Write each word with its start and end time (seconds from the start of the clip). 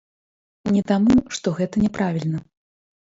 Не 0.77 0.81
таму, 0.91 1.13
што 1.39 1.53
гэта 1.59 1.83
няправільна. 1.83 2.39